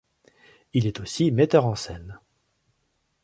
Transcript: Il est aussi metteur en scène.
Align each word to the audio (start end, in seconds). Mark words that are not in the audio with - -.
Il 0.73 0.87
est 0.87 0.99
aussi 0.99 1.29
metteur 1.31 1.67
en 1.67 1.75
scène. 1.75 2.17